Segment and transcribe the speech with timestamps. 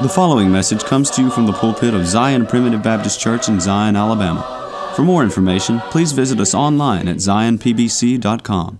[0.00, 3.58] The following message comes to you from the pulpit of Zion Primitive Baptist Church in
[3.58, 4.92] Zion, Alabama.
[4.94, 8.78] For more information, please visit us online at zionpbc.com.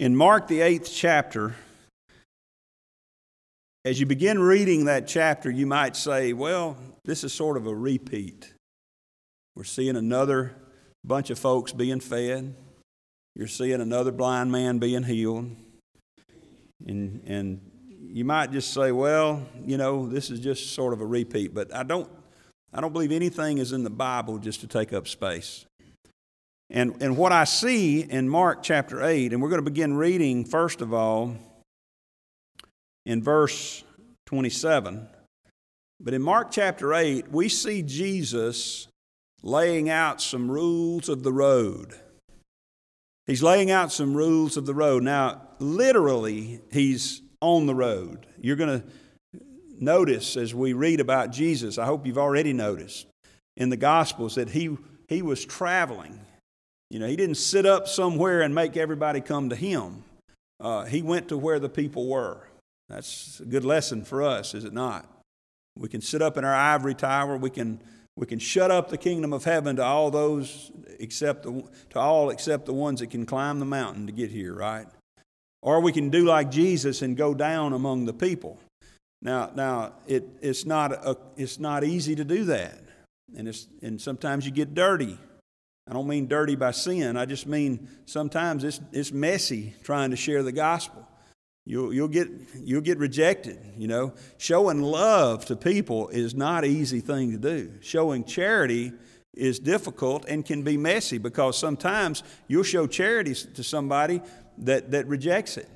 [0.00, 1.54] In Mark, the eighth chapter,
[3.84, 7.74] as you begin reading that chapter, you might say, well, this is sort of a
[7.74, 8.54] repeat.
[9.54, 10.56] We're seeing another
[11.04, 12.56] bunch of folks being fed.
[13.36, 15.54] You're seeing another blind man being healed.
[16.84, 17.70] And, and
[18.14, 21.74] you might just say, well, you know, this is just sort of a repeat, but
[21.74, 22.08] I don't,
[22.72, 25.66] I don't believe anything is in the Bible just to take up space.
[26.70, 30.44] And, and what I see in Mark chapter 8, and we're going to begin reading,
[30.44, 31.34] first of all,
[33.04, 33.82] in verse
[34.26, 35.08] 27.
[35.98, 38.86] But in Mark chapter 8, we see Jesus
[39.42, 41.98] laying out some rules of the road.
[43.26, 45.02] He's laying out some rules of the road.
[45.02, 48.26] Now, literally, he's on the road.
[48.40, 48.86] You're going to
[49.78, 53.06] notice as we read about Jesus, I hope you've already noticed
[53.56, 54.76] in the Gospels that he,
[55.08, 56.20] he was traveling.
[56.90, 60.04] You know, he didn't sit up somewhere and make everybody come to him.
[60.60, 62.48] Uh, he went to where the people were.
[62.88, 65.08] That's a good lesson for us, is it not?
[65.76, 67.36] We can sit up in our ivory tower.
[67.36, 67.80] We can,
[68.16, 72.30] we can shut up the kingdom of heaven to all those except the, to all
[72.30, 74.86] except the ones that can climb the mountain to get here, right?
[75.64, 78.58] Or we can do like Jesus and go down among the people.
[79.22, 82.78] Now, now it, it's, not a, it's not easy to do that.
[83.34, 85.18] And, it's, and sometimes you get dirty.
[85.88, 87.16] I don't mean dirty by sin.
[87.16, 91.08] I just mean sometimes it's, it's messy trying to share the gospel.
[91.64, 92.28] You'll, you'll, get,
[92.62, 94.12] you'll get rejected, you know.
[94.36, 97.72] Showing love to people is not an easy thing to do.
[97.80, 98.92] Showing charity
[99.32, 104.20] is difficult and can be messy because sometimes you'll show charity to somebody
[104.58, 105.68] that, that rejects it.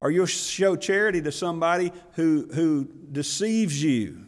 [0.00, 4.26] Or you'll show charity to somebody who, who deceives you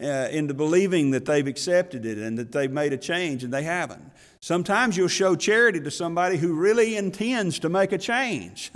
[0.00, 3.62] uh, into believing that they've accepted it and that they've made a change and they
[3.62, 4.02] haven't.
[4.40, 8.72] Sometimes you'll show charity to somebody who really intends to make a change.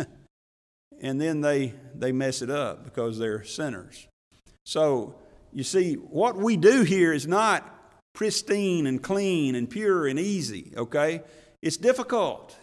[1.00, 4.06] and then they, they mess it up because they're sinners.
[4.64, 5.16] So,
[5.52, 7.72] you see, what we do here is not
[8.12, 11.22] pristine and clean and pure and easy, okay?
[11.62, 12.56] It's difficult.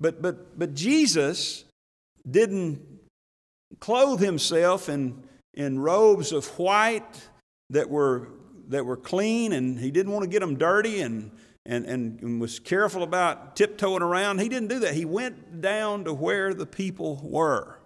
[0.00, 1.64] But, but, but Jesus
[2.28, 2.80] didn't
[3.78, 5.22] clothe himself in,
[5.54, 7.28] in robes of white
[7.68, 8.28] that were,
[8.68, 11.30] that were clean, and he didn't want to get them dirty and,
[11.66, 14.40] and, and was careful about tiptoeing around.
[14.40, 14.94] He didn't do that.
[14.94, 17.78] He went down to where the people were.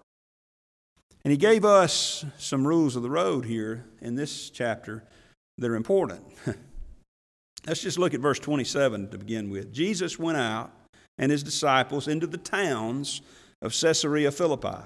[1.25, 5.05] And he gave us some rules of the road here in this chapter
[5.59, 6.23] that are important.
[7.67, 9.73] Let's just look at verse 27 to begin with.
[9.73, 10.71] Jesus went out
[11.19, 13.23] and his disciples into the towns
[13.63, 14.83] of Caesarea Philippi.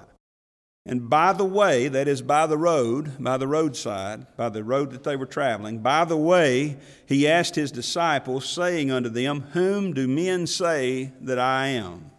[0.86, 4.90] And by the way, that is by the road, by the roadside, by the road
[4.92, 9.92] that they were traveling, by the way, he asked his disciples, saying unto them, Whom
[9.92, 12.10] do men say that I am?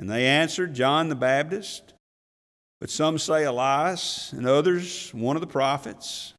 [0.00, 1.94] And they answered, John the Baptist,
[2.80, 6.34] but some say Elias, and others, one of the prophets.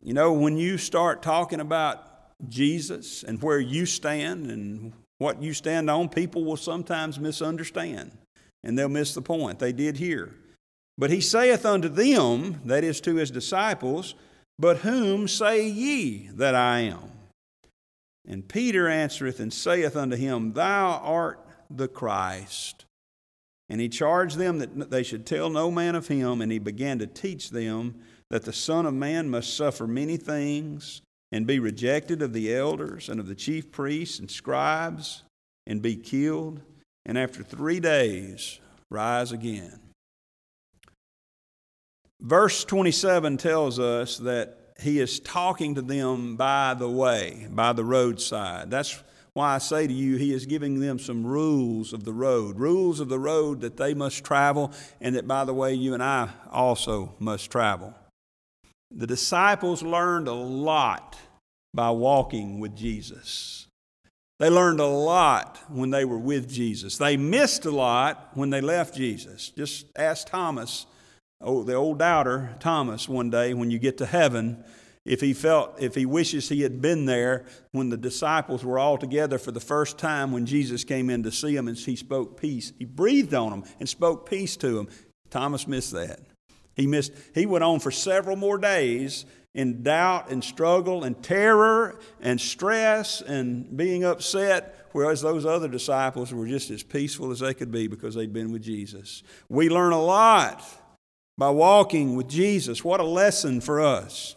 [0.00, 2.06] You know, when you start talking about
[2.48, 4.92] Jesus and where you stand and
[5.24, 8.10] what you stand on, people will sometimes misunderstand
[8.62, 9.58] and they'll miss the point.
[9.58, 10.34] They did here.
[10.98, 14.14] But he saith unto them, that is to his disciples,
[14.58, 17.10] But whom say ye that I am?
[18.28, 21.40] And Peter answereth and saith unto him, Thou art
[21.70, 22.84] the Christ.
[23.70, 26.98] And he charged them that they should tell no man of him, and he began
[26.98, 27.94] to teach them
[28.28, 31.00] that the Son of Man must suffer many things
[31.34, 35.24] and be rejected of the elders and of the chief priests and scribes
[35.66, 36.60] and be killed,
[37.04, 39.80] and after three days rise again.
[42.20, 47.84] Verse 27 tells us that he is talking to them by the way, by the
[47.84, 48.70] roadside.
[48.70, 49.02] That's
[49.32, 53.00] why I say to you, he is giving them some rules of the road, rules
[53.00, 54.70] of the road that they must travel,
[55.00, 57.92] and that, by the way, you and I also must travel.
[58.90, 61.18] The disciples learned a lot
[61.72, 63.66] by walking with Jesus.
[64.38, 66.98] They learned a lot when they were with Jesus.
[66.98, 69.50] They missed a lot when they left Jesus.
[69.50, 70.86] Just ask Thomas,
[71.40, 74.64] oh, the old doubter, Thomas, one day when you get to heaven,
[75.04, 78.96] if he felt, if he wishes he had been there when the disciples were all
[78.96, 82.40] together for the first time when Jesus came in to see them and he spoke
[82.40, 82.72] peace.
[82.78, 84.88] He breathed on them and spoke peace to them.
[85.30, 86.20] Thomas missed that.
[86.74, 89.24] He missed, he went on for several more days
[89.54, 96.32] in doubt and struggle and terror and stress and being upset, whereas those other disciples
[96.34, 99.22] were just as peaceful as they could be because they'd been with Jesus.
[99.48, 100.64] We learn a lot
[101.38, 102.84] by walking with Jesus.
[102.84, 104.34] What a lesson for us.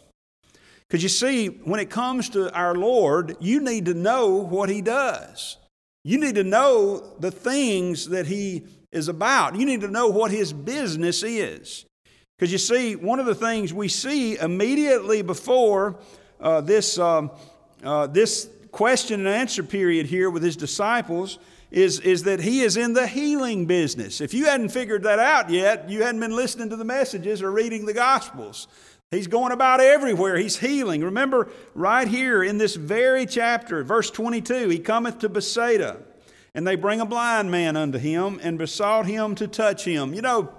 [0.88, 4.80] Because you see, when it comes to our Lord, you need to know what He
[4.80, 5.58] does.
[6.04, 9.56] You need to know the things that He is about.
[9.56, 11.84] You need to know what His business is.
[12.38, 15.98] Because you see, one of the things we see immediately before
[16.40, 17.32] uh, this, um,
[17.82, 21.40] uh, this question and answer period here with His disciples
[21.70, 24.20] is, is that he is in the healing business.
[24.20, 27.50] If you hadn't figured that out yet, you hadn't been listening to the messages or
[27.50, 28.68] reading the Gospels.
[29.10, 30.36] He's going about everywhere.
[30.36, 31.02] He's healing.
[31.02, 36.02] Remember, right here in this very chapter, verse 22, he cometh to Bethsaida,
[36.54, 40.14] and they bring a blind man unto him and besought him to touch him.
[40.14, 40.52] You know,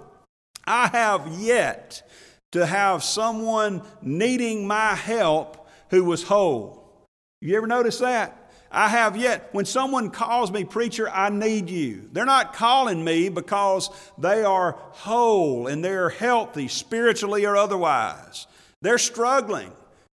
[0.70, 2.08] I have yet
[2.52, 7.08] to have someone needing my help who was whole.
[7.40, 8.52] You ever notice that?
[8.70, 9.48] I have yet.
[9.50, 14.78] When someone calls me, Preacher, I need you, they're not calling me because they are
[14.90, 18.46] whole and they're healthy, spiritually or otherwise.
[18.80, 19.72] They're struggling.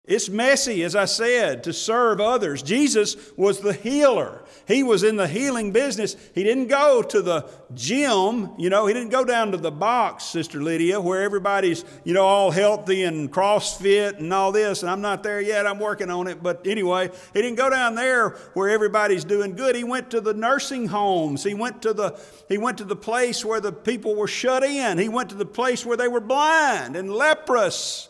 [0.07, 2.61] It's messy, as I said, to serve others.
[2.61, 4.43] Jesus was the healer.
[4.67, 6.15] He was in the healing business.
[6.35, 10.25] He didn't go to the gym, you know, he didn't go down to the box,
[10.25, 14.83] Sister Lydia, where everybody's, you know, all healthy and CrossFit and all this.
[14.83, 16.43] And I'm not there yet, I'm working on it.
[16.43, 19.75] But anyway, he didn't go down there where everybody's doing good.
[19.75, 21.43] He went to the nursing homes.
[21.43, 24.99] He went to the he went to the place where the people were shut in.
[24.99, 28.09] He went to the place where they were blind and leprous.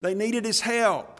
[0.00, 1.13] They needed his help.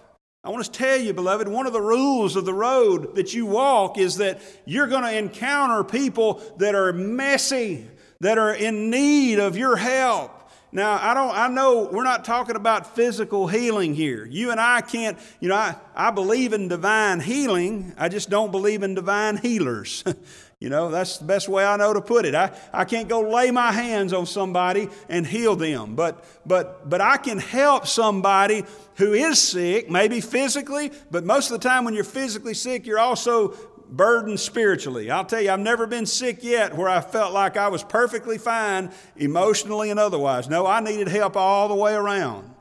[0.45, 3.47] I want to tell you, beloved, one of the rules of the road that you
[3.47, 7.87] walk is that you're going to encounter people that are messy,
[8.21, 10.43] that are in need of your help.
[10.71, 14.27] Now, I don't I know we're not talking about physical healing here.
[14.27, 17.95] You and I can't, you know, I, I believe in divine healing.
[17.97, 20.05] I just don't believe in divine healers.
[20.65, 22.35] You know, that's the best way I know to put it.
[22.35, 27.03] I, I can't go lay my hands on somebody and heal them, but, but, but
[27.03, 28.65] I can help somebody
[28.97, 32.99] who is sick, maybe physically, but most of the time when you're physically sick, you're
[32.99, 33.49] also
[33.91, 35.11] burdened spiritually.
[35.11, 38.39] I'll tell you, I've never been sick yet where I felt like I was perfectly
[38.39, 40.49] fine emotionally and otherwise.
[40.49, 42.54] No, I needed help all the way around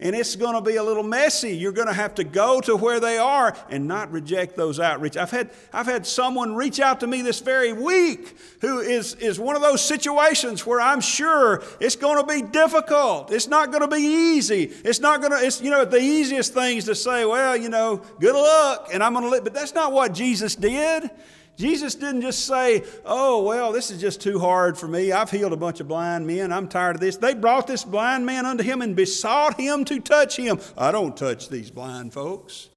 [0.00, 1.56] and it's going to be a little messy.
[1.56, 5.16] You're going to have to go to where they are and not reject those outreach.
[5.16, 9.38] I've had, I've had someone reach out to me this very week who is, is
[9.38, 13.30] one of those situations where I'm sure it's going to be difficult.
[13.30, 14.64] It's not going to be easy.
[14.64, 17.68] It's not going to, it's, you know, the easiest thing is to say, well, you
[17.68, 19.44] know, good luck and I'm going to live.
[19.44, 21.08] But that's not what Jesus did.
[21.56, 25.12] Jesus didn't just say, Oh, well, this is just too hard for me.
[25.12, 26.52] I've healed a bunch of blind men.
[26.52, 27.16] I'm tired of this.
[27.16, 30.58] They brought this blind man unto him and besought him to touch him.
[30.76, 32.70] I don't touch these blind folks.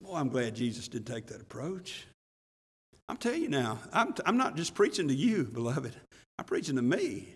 [0.00, 2.06] Well, I'm glad Jesus didn't take that approach.
[3.08, 5.94] I'm telling you now, I'm, I'm not just preaching to you, beloved,
[6.38, 7.28] I'm preaching to me.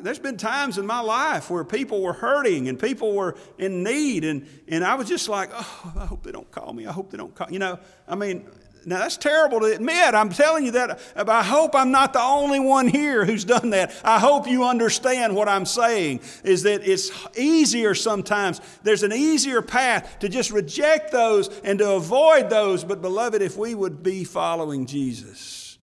[0.00, 4.24] there's been times in my life where people were hurting and people were in need,
[4.24, 6.86] and, and I was just like, oh, I hope they don't call me.
[6.86, 7.50] I hope they don't call.
[7.50, 8.46] You know, I mean,
[8.88, 10.14] now, that's terrible to admit.
[10.14, 11.00] I'm telling you that.
[11.16, 13.92] I hope I'm not the only one here who's done that.
[14.04, 18.60] I hope you understand what I'm saying is that it's easier sometimes.
[18.84, 22.84] There's an easier path to just reject those and to avoid those.
[22.84, 25.78] But, beloved, if we would be following Jesus,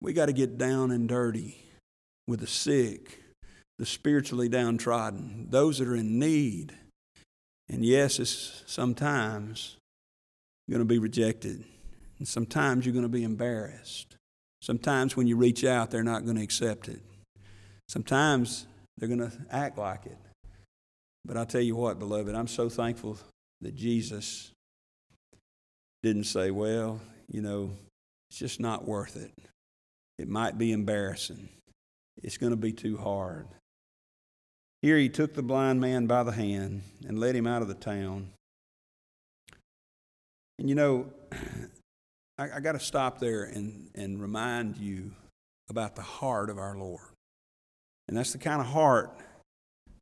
[0.00, 1.62] we got to get down and dirty
[2.26, 3.20] with the sick,
[3.78, 6.72] the spiritually downtrodden, those that are in need.
[7.68, 9.76] And yes, it's sometimes
[10.68, 11.62] going to be rejected.
[12.20, 14.14] And sometimes you're going to be embarrassed.
[14.62, 17.00] Sometimes when you reach out, they're not going to accept it.
[17.88, 18.66] Sometimes
[18.98, 20.18] they're going to act like it.
[21.24, 23.16] But I'll tell you what, beloved, I'm so thankful
[23.62, 24.52] that Jesus
[26.02, 27.00] didn't say, well,
[27.30, 27.70] you know,
[28.28, 29.32] it's just not worth it.
[30.18, 31.48] It might be embarrassing.
[32.22, 33.48] It's going to be too hard.
[34.82, 37.74] Here he took the blind man by the hand and led him out of the
[37.74, 38.28] town.
[40.58, 41.06] And you know,
[42.40, 45.12] I, I got to stop there and, and remind you
[45.68, 47.02] about the heart of our Lord.
[48.08, 49.16] And that's the kind of heart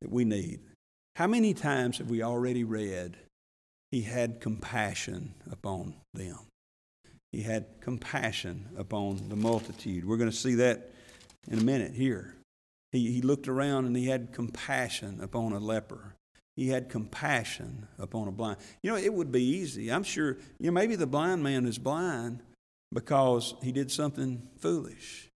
[0.01, 0.61] that we need.
[1.17, 3.17] How many times have we already read,
[3.91, 6.39] He had compassion upon them?
[7.33, 10.07] He had compassion upon the multitude.
[10.07, 10.91] We're going to see that
[11.51, 12.37] in a minute here.
[12.93, 16.15] He, he looked around and he had compassion upon a leper.
[16.59, 18.57] He had compassion upon a blind.
[18.83, 19.93] You know, it would be easy.
[19.93, 22.43] I'm sure, you know, maybe the blind man is blind
[22.93, 25.31] because he did something foolish.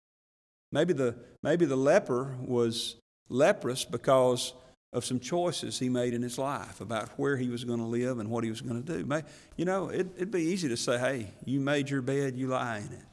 [0.71, 2.95] Maybe the, maybe the leper was
[3.27, 4.53] leprous because
[4.93, 8.19] of some choices he made in his life about where he was going to live
[8.19, 9.05] and what he was going to do.
[9.05, 9.23] May
[9.57, 12.77] you know, it, it'd be easy to say, hey, you made your bed, you lie
[12.77, 13.05] in it.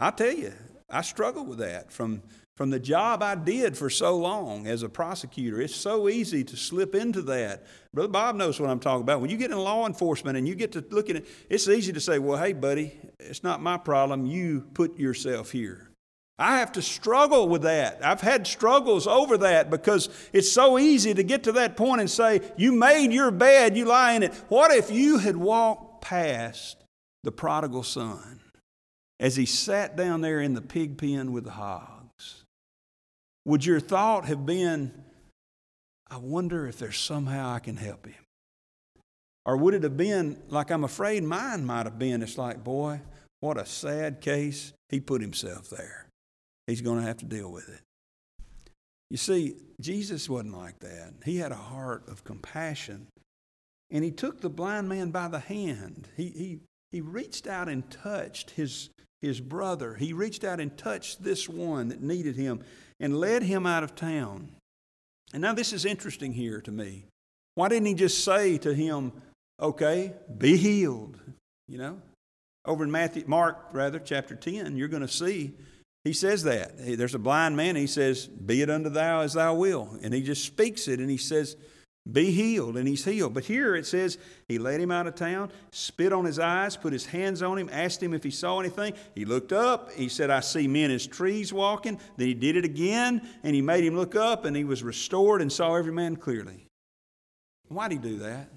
[0.00, 0.52] I'll tell you,
[0.88, 2.22] I struggle with that from
[2.56, 5.60] from the job I did for so long as a prosecutor.
[5.60, 7.66] It's so easy to slip into that.
[7.92, 9.20] Brother Bob knows what I'm talking about.
[9.20, 11.92] When you get in law enforcement and you get to look at it, it's easy
[11.92, 14.24] to say, well, hey, buddy, it's not my problem.
[14.24, 15.90] You put yourself here.
[16.38, 18.02] I have to struggle with that.
[18.02, 22.10] I've had struggles over that because it's so easy to get to that point and
[22.10, 24.34] say, You made your bed, you lie in it.
[24.48, 26.82] What if you had walked past
[27.22, 28.40] the prodigal son
[29.18, 32.44] as he sat down there in the pig pen with the hogs?
[33.44, 34.92] Would your thought have been,
[36.10, 38.14] I wonder if there's somehow I can help him?
[39.44, 42.22] Or would it have been like I'm afraid mine might have been?
[42.22, 43.00] It's like, boy,
[43.40, 44.72] what a sad case.
[44.88, 46.08] He put himself there.
[46.66, 47.80] He's going to have to deal with it.
[49.08, 51.14] You see, Jesus wasn't like that.
[51.24, 53.06] He had a heart of compassion.
[53.90, 56.08] And he took the blind man by the hand.
[56.16, 56.58] He, he,
[56.90, 58.90] he reached out and touched his,
[59.22, 59.94] his brother.
[59.94, 62.60] He reached out and touched this one that needed him
[63.00, 64.50] and led him out of town.
[65.32, 67.04] And now this is interesting here to me.
[67.54, 69.12] Why didn't he just say to him,
[69.60, 71.18] okay, be healed?
[71.68, 72.02] You know?
[72.64, 75.54] Over in Matthew, Mark, rather, chapter 10, you're going to see
[76.06, 76.78] he says that.
[76.78, 79.98] There's a blind man, he says, Be it unto thou as thou will.
[80.02, 81.56] And he just speaks it and he says,
[82.10, 83.34] be healed, and he's healed.
[83.34, 86.92] But here it says he led him out of town, spit on his eyes, put
[86.92, 88.94] his hands on him, asked him if he saw anything.
[89.14, 89.92] He looked up.
[89.92, 91.98] He said, I see men as trees walking.
[92.16, 95.42] Then he did it again, and he made him look up, and he was restored
[95.42, 96.66] and saw every man clearly.
[97.68, 98.50] Why did he do that?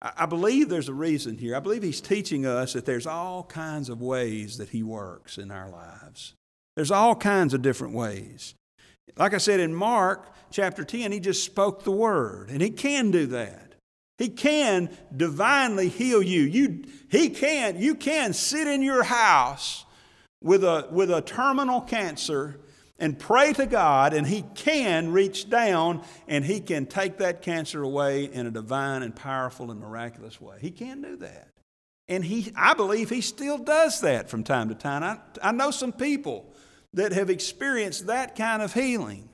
[0.00, 1.56] I believe there's a reason here.
[1.56, 5.50] I believe he's teaching us that there's all kinds of ways that he works in
[5.50, 6.34] our lives.
[6.76, 8.54] There's all kinds of different ways.
[9.16, 13.10] Like I said in Mark chapter 10, he just spoke the word, and he can
[13.10, 13.74] do that.
[14.18, 16.42] He can divinely heal you.
[16.42, 19.84] you he can, you can sit in your house
[20.42, 22.60] with a, with a terminal cancer
[22.98, 27.82] and pray to God, and He can reach down and He can take that cancer
[27.82, 30.58] away in a divine and powerful and miraculous way.
[30.60, 31.48] He can do that.
[32.08, 35.02] And he, I believe He still does that from time to time.
[35.04, 36.52] I, I know some people
[36.94, 39.28] that have experienced that kind of healing.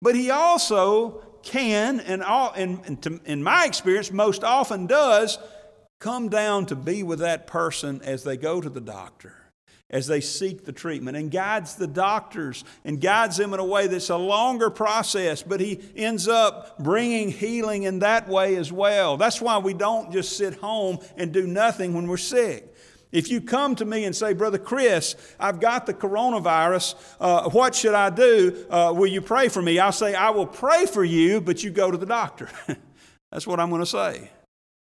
[0.00, 5.38] But he also can, and, all, and, to, in my experience, most often does,
[6.00, 9.34] come down to be with that person as they go to the doctor,
[9.90, 13.86] as they seek the treatment, and guides the doctors and guides them in a way
[13.86, 19.16] that's a longer process, but he ends up bringing healing in that way as well.
[19.16, 22.71] That's why we don't just sit home and do nothing when we're sick.
[23.12, 27.74] If you come to me and say, Brother Chris, I've got the coronavirus, uh, what
[27.74, 28.66] should I do?
[28.70, 29.78] Uh, will you pray for me?
[29.78, 32.48] I'll say, I will pray for you, but you go to the doctor.
[33.30, 34.30] that's what I'm going to say.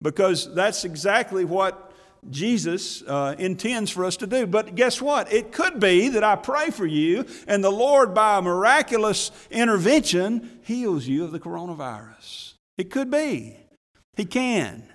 [0.02, 1.90] Because that's exactly what
[2.28, 4.46] Jesus uh, intends for us to do.
[4.46, 5.32] But guess what?
[5.32, 10.60] It could be that I pray for you, and the Lord, by a miraculous intervention,
[10.62, 12.54] heals you of the coronavirus.
[12.76, 13.56] It could be.
[14.16, 14.88] He can.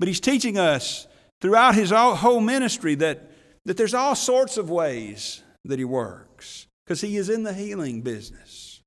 [0.00, 1.06] But He's teaching us
[1.40, 3.30] throughout his whole ministry that,
[3.64, 8.02] that there's all sorts of ways that he works because he is in the healing
[8.02, 8.80] business.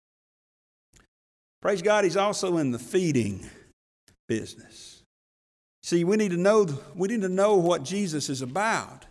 [1.62, 3.48] Praise God, he's also in the feeding
[4.28, 5.04] business.
[5.84, 9.06] See, we need to know, we need to know what Jesus is about.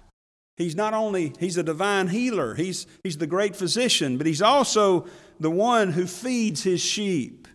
[0.57, 5.07] He's not only he's a divine healer, he's, he's the great physician, but he's also
[5.39, 7.49] the one who feeds his sheep.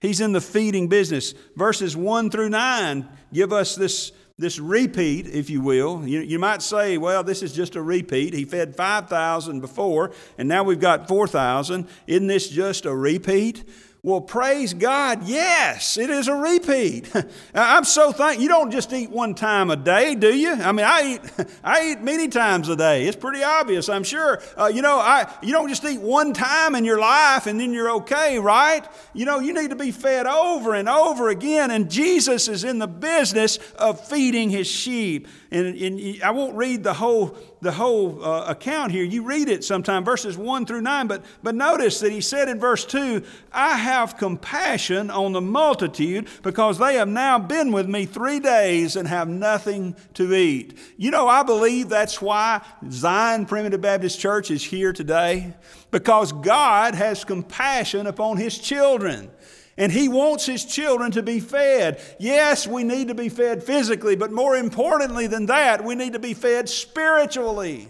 [0.00, 1.34] He's in the feeding business.
[1.56, 6.06] Verses 1 through 9 give us this this repeat, if you will.
[6.06, 8.34] You, you might say, well, this is just a repeat.
[8.34, 11.88] He fed 5,000 before, and now we've got 4,000.
[12.06, 13.64] Isn't this just a repeat?
[14.06, 17.10] Well, praise God, yes, it is a repeat.
[17.54, 18.40] I'm so thankful.
[18.40, 20.52] You don't just eat one time a day, do you?
[20.52, 23.08] I mean, I eat, I eat many times a day.
[23.08, 24.40] It's pretty obvious, I'm sure.
[24.56, 27.72] Uh, you know, I, you don't just eat one time in your life and then
[27.72, 28.86] you're okay, right?
[29.12, 31.72] You know, you need to be fed over and over again.
[31.72, 35.26] And Jesus is in the business of feeding his sheep.
[35.50, 39.04] And, and I won't read the whole, the whole uh, account here.
[39.04, 41.06] You read it sometime, verses 1 through 9.
[41.06, 43.22] But, but notice that he said in verse 2
[43.52, 48.96] I have compassion on the multitude because they have now been with me three days
[48.96, 50.78] and have nothing to eat.
[50.96, 55.54] You know, I believe that's why Zion Primitive Baptist Church is here today
[55.90, 59.30] because God has compassion upon his children.
[59.76, 62.00] And He wants His children to be fed.
[62.18, 66.18] Yes, we need to be fed physically, but more importantly than that, we need to
[66.18, 67.88] be fed spiritually.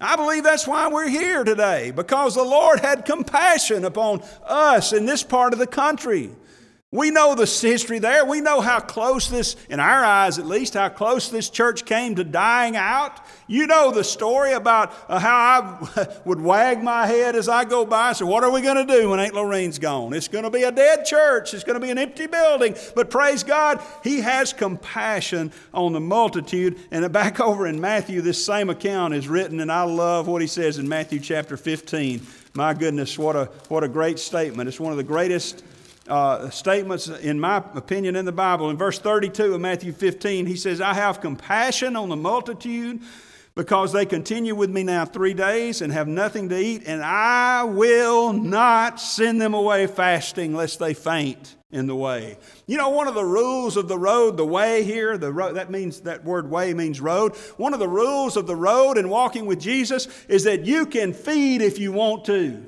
[0.00, 5.06] I believe that's why we're here today, because the Lord had compassion upon us in
[5.06, 6.30] this part of the country.
[6.92, 8.24] We know the history there.
[8.24, 12.14] We know how close this, in our eyes at least, how close this church came
[12.14, 13.18] to dying out.
[13.48, 17.84] You know the story about uh, how I would wag my head as I go
[17.84, 20.12] by and say, What are we going to do when Aunt Lorene's gone?
[20.12, 21.54] It's going to be a dead church.
[21.54, 22.76] It's going to be an empty building.
[22.94, 26.78] But praise God, He has compassion on the multitude.
[26.92, 30.46] And back over in Matthew, this same account is written, and I love what He
[30.46, 32.24] says in Matthew chapter 15.
[32.54, 34.68] My goodness, what a, what a great statement.
[34.68, 35.64] It's one of the greatest
[36.08, 38.70] uh, statements, in my opinion, in the Bible.
[38.70, 43.00] In verse 32 of Matthew 15, he says, I have compassion on the multitude
[43.56, 47.64] because they continue with me now three days and have nothing to eat, and I
[47.64, 52.38] will not send them away fasting lest they faint in the way.
[52.66, 55.70] You know, one of the rules of the road, the way here, the road, that
[55.70, 57.34] means that word way means road.
[57.56, 61.14] One of the rules of the road and walking with Jesus is that you can
[61.14, 62.62] feed if you want to.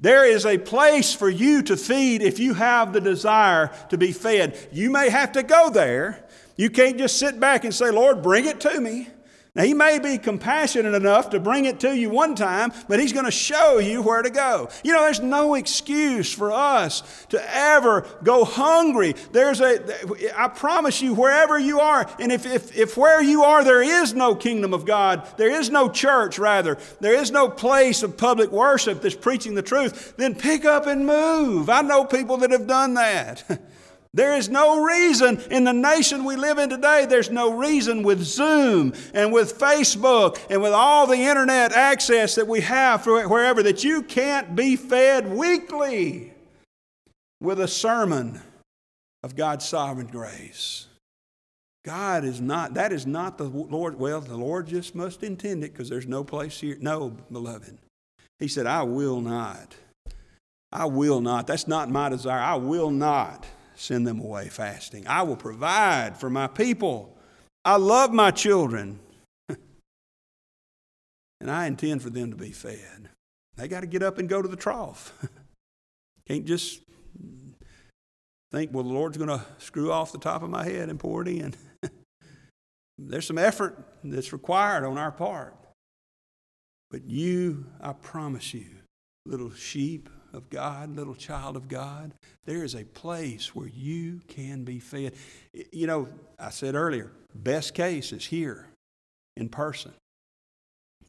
[0.00, 4.12] There is a place for you to feed if you have the desire to be
[4.12, 4.56] fed.
[4.70, 6.24] You may have to go there.
[6.56, 9.08] You can't just sit back and say, Lord, bring it to me.
[9.58, 13.12] Now, He may be compassionate enough to bring it to you one time, but He's
[13.12, 14.68] going to show you where to go.
[14.84, 19.16] You know, there's no excuse for us to ever go hungry.
[19.32, 23.64] There's a, I promise you, wherever you are, and if, if, if where you are
[23.64, 28.04] there is no kingdom of God, there is no church, rather, there is no place
[28.04, 31.68] of public worship that's preaching the truth, then pick up and move.
[31.68, 33.60] I know people that have done that.
[34.14, 38.22] There is no reason in the nation we live in today, there's no reason with
[38.22, 43.84] Zoom and with Facebook and with all the internet access that we have wherever that
[43.84, 46.32] you can't be fed weekly
[47.40, 48.40] with a sermon
[49.22, 50.86] of God's sovereign grace.
[51.84, 53.98] God is not, that is not the Lord.
[53.98, 56.76] Well, the Lord just must intend it because there's no place here.
[56.80, 57.78] No, beloved.
[58.38, 59.74] He said, I will not.
[60.70, 61.46] I will not.
[61.46, 62.40] That's not my desire.
[62.40, 63.46] I will not
[63.78, 65.06] send them away fasting.
[65.06, 67.16] I will provide for my people.
[67.64, 68.98] I love my children.
[69.48, 69.58] and
[71.50, 73.08] I intend for them to be fed.
[73.56, 75.14] They got to get up and go to the trough.
[76.28, 76.82] Can't just
[78.52, 81.22] think, well, the Lord's going to screw off the top of my head and pour
[81.22, 81.54] it in.
[82.98, 85.54] There's some effort that's required on our part.
[86.90, 88.66] But you, I promise you,
[89.26, 92.12] little sheep, of God, little child of God,
[92.44, 95.14] there is a place where you can be fed.
[95.72, 98.66] You know, I said earlier, best case is here
[99.36, 99.92] in person.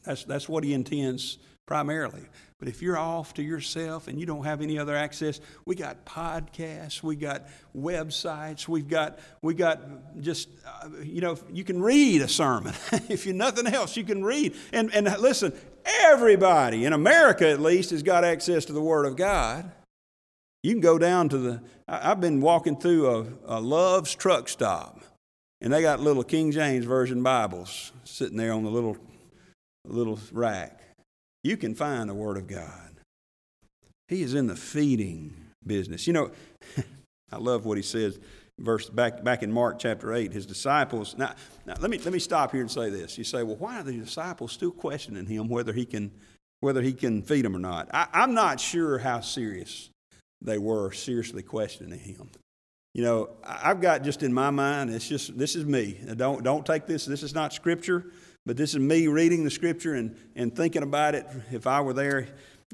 [0.03, 2.23] That's, that's what he intends primarily.
[2.57, 6.03] But if you're off to yourself and you don't have any other access, we got
[6.03, 9.79] podcasts, we got websites, we've got we got
[10.19, 12.73] just uh, you know you can read a sermon
[13.09, 15.53] if you're nothing else you can read and and listen
[15.85, 19.71] everybody in America at least has got access to the Word of God.
[20.63, 25.01] You can go down to the I've been walking through a, a Love's truck stop
[25.61, 28.97] and they got little King James version Bibles sitting there on the little
[29.85, 30.79] little rack
[31.43, 32.91] you can find the Word of God.
[34.07, 35.33] He is in the feeding
[35.65, 36.07] business.
[36.07, 36.31] You know,
[37.31, 38.19] I love what he says.
[38.59, 41.15] Verse back back in Mark chapter eight, his disciples.
[41.17, 41.33] Now,
[41.65, 43.17] now let me let me stop here and say this.
[43.17, 46.11] You say, well, why are the disciples still questioning him whether he can
[46.59, 47.89] whether he can feed them or not?
[47.93, 49.89] I, I'm not sure how serious
[50.41, 52.29] they were seriously questioning him.
[52.93, 55.97] You know, I've got just in my mind, it's just this is me.
[56.17, 57.05] Don't don't take this.
[57.05, 58.11] This is not scripture.
[58.45, 61.93] But this is me reading the scripture and, and thinking about it if I were
[61.93, 62.27] there.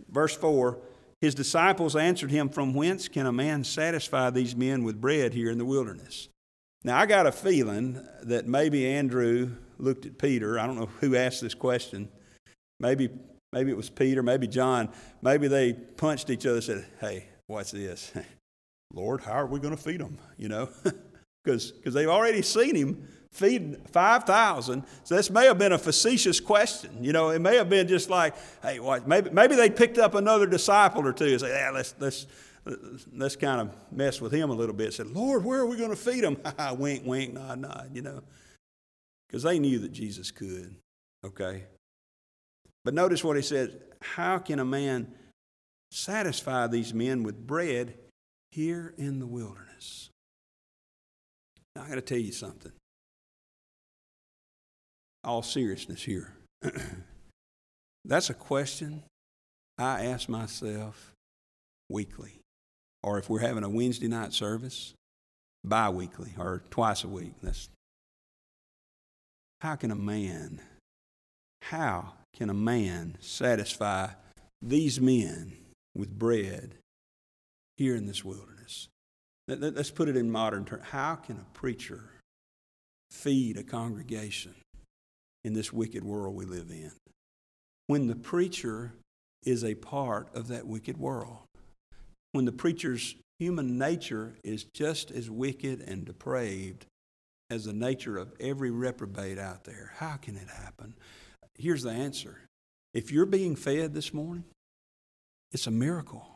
[0.10, 0.78] Verse 4
[1.22, 5.50] His disciples answered him, From whence can a man satisfy these men with bread here
[5.50, 6.30] in the wilderness?
[6.84, 10.60] Now, I got a feeling that maybe Andrew looked at Peter.
[10.60, 12.10] I don't know who asked this question.
[12.80, 13.10] Maybe,
[13.54, 14.90] maybe it was Peter, maybe John.
[15.22, 18.12] Maybe they punched each other and said, Hey, what's this?
[18.94, 20.18] Lord, how are we going to feed them?
[20.38, 20.70] You know,
[21.44, 24.84] because they've already seen him feed 5,000.
[25.04, 27.04] So this may have been a facetious question.
[27.04, 30.16] You know, it may have been just like, hey, what, maybe, maybe they picked up
[30.16, 32.28] another disciple or two and say, yeah, let's, let's,
[33.14, 34.94] let's kind of mess with him a little bit.
[34.94, 36.38] Said, Lord, where are we going to feed him?
[36.78, 38.22] wink, wink, nod, nod, you know.
[39.28, 40.74] Because they knew that Jesus could,
[41.26, 41.64] okay?
[42.86, 45.12] But notice what he said How can a man
[45.92, 47.98] satisfy these men with bread
[48.52, 50.10] here in the wilderness?
[51.76, 52.72] Now, I got to tell you something
[55.26, 56.34] all seriousness here.
[58.06, 59.04] That's a question
[59.78, 61.12] I ask myself
[61.90, 62.40] weekly.
[63.04, 64.94] Or if we're having a Wednesday night service,
[65.64, 67.34] bi weekly or twice a week.
[67.42, 67.70] That's,
[69.62, 70.62] how can a man,
[71.64, 74.10] how can a man satisfy
[74.62, 75.54] these men
[75.96, 76.76] with bread
[77.78, 78.88] here in this wilderness?
[79.48, 80.84] Let's put it in modern terms.
[80.86, 82.10] How can a preacher
[83.12, 84.56] feed a congregation
[85.46, 86.92] in this wicked world we live in
[87.88, 88.94] when the preacher
[89.44, 91.38] is a part of that wicked world?
[92.32, 96.88] When the preacher's human nature is just as wicked and depraved
[97.52, 99.94] as the nature of every reprobate out there.
[99.98, 100.96] How can it happen?
[101.58, 102.40] Here's the answer.
[102.94, 104.46] If you're being fed this morning,
[105.52, 106.28] it's a miracle.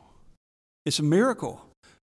[0.86, 1.60] It's a miracle.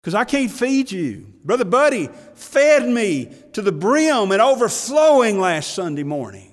[0.04, 1.34] Because I can't feed you.
[1.44, 6.49] Brother Buddy fed me to the brim and overflowing last Sunday morning.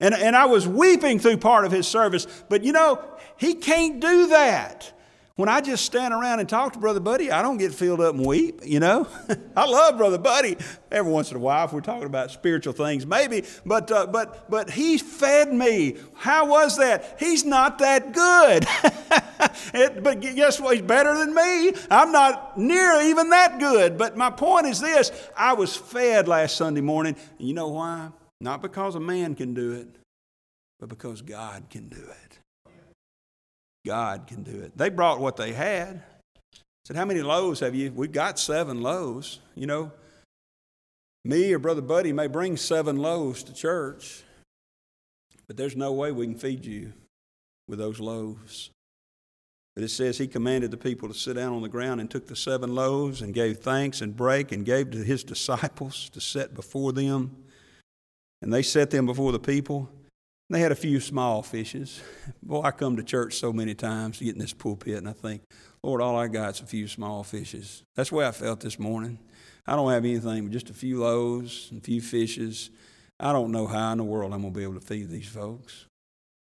[0.00, 2.26] And, and I was weeping through part of his service.
[2.48, 3.02] But you know,
[3.36, 4.92] he can't do that.
[5.36, 8.14] When I just stand around and talk to Brother Buddy, I don't get filled up
[8.14, 9.08] and weep, you know?
[9.56, 10.56] I love Brother Buddy.
[10.92, 13.42] Every once in a while, if we're talking about spiritual things, maybe.
[13.66, 15.96] But, uh, but, but he fed me.
[16.14, 17.16] How was that?
[17.18, 18.64] He's not that good.
[19.74, 20.76] it, but guess what?
[20.76, 21.72] He's better than me.
[21.90, 23.98] I'm not near even that good.
[23.98, 27.16] But my point is this I was fed last Sunday morning.
[27.38, 28.10] You know why?
[28.40, 29.88] Not because a man can do it,
[30.78, 32.38] but because God can do it.
[33.86, 34.76] God can do it.
[34.76, 36.02] They brought what they had.
[36.84, 37.92] said, How many loaves have you?
[37.92, 39.40] We've got seven loaves.
[39.54, 39.92] You know,
[41.24, 44.22] me or Brother Buddy may bring seven loaves to church,
[45.46, 46.92] but there's no way we can feed you
[47.68, 48.70] with those loaves.
[49.74, 52.26] But it says he commanded the people to sit down on the ground and took
[52.26, 56.54] the seven loaves and gave thanks and break and gave to his disciples to set
[56.54, 57.36] before them.
[58.44, 59.88] And they set them before the people.
[60.50, 62.02] They had a few small fishes.
[62.42, 65.14] Boy, I come to church so many times to get in this pulpit and I
[65.14, 65.40] think,
[65.82, 67.82] Lord, all I got is a few small fishes.
[67.96, 69.18] That's the way I felt this morning.
[69.66, 72.68] I don't have anything but just a few loaves and a few fishes.
[73.18, 75.26] I don't know how in the world I'm going to be able to feed these
[75.28, 75.86] folks.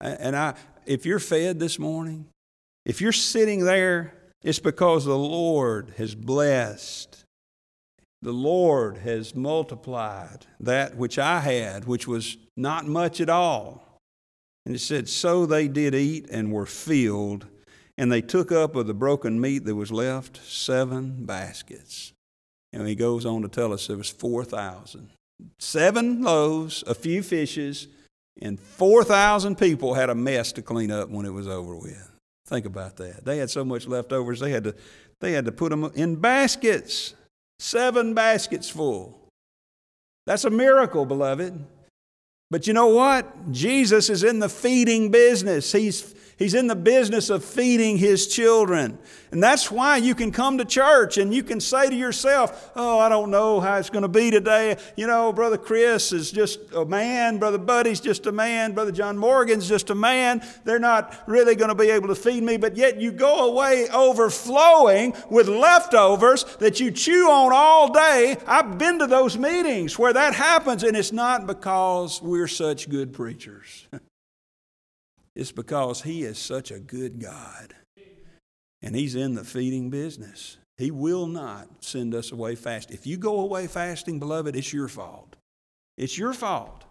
[0.01, 0.55] And I,
[0.87, 2.25] if you're fed this morning,
[2.83, 7.24] if you're sitting there, it's because the Lord has blessed
[8.25, 13.99] the Lord has multiplied that which I had, which was not much at all.
[14.65, 17.45] And it said, So they did eat and were filled,
[17.99, 22.13] and they took up of the broken meat that was left seven baskets.
[22.73, 25.11] And he goes on to tell us there was 4,000.
[25.59, 27.87] Seven loaves, a few fishes,
[28.41, 32.11] and 4,000 people had a mess to clean up when it was over with.
[32.47, 33.23] Think about that.
[33.23, 34.75] They had so much leftovers, they had to,
[35.21, 37.13] they had to put them in baskets.
[37.59, 39.29] Seven baskets full.
[40.25, 41.65] That's a miracle, beloved.
[42.51, 43.51] But you know what?
[43.51, 45.71] Jesus is in the feeding business.
[45.71, 48.97] He's He's in the business of feeding his children.
[49.31, 52.99] And that's why you can come to church and you can say to yourself, Oh,
[52.99, 54.75] I don't know how it's going to be today.
[54.97, 57.37] You know, Brother Chris is just a man.
[57.37, 58.73] Brother Buddy's just a man.
[58.73, 60.45] Brother John Morgan's just a man.
[60.65, 62.57] They're not really going to be able to feed me.
[62.57, 68.35] But yet you go away overflowing with leftovers that you chew on all day.
[68.45, 73.13] I've been to those meetings where that happens, and it's not because we're such good
[73.13, 73.87] preachers.
[75.35, 77.75] It's because He is such a good God.
[78.81, 80.57] And He's in the feeding business.
[80.77, 82.91] He will not send us away fast.
[82.91, 85.35] If you go away fasting, beloved, it's your fault.
[85.97, 86.83] It's your fault.